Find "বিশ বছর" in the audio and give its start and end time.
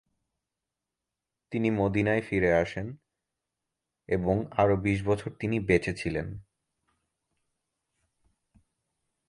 4.77-5.29